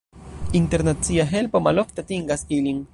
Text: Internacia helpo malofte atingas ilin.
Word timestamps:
Internacia 0.59 1.27
helpo 1.35 1.63
malofte 1.67 2.07
atingas 2.07 2.45
ilin. 2.61 2.85